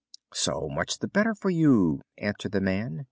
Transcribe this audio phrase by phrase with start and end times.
[0.33, 2.97] "So much the better for you," answered the man.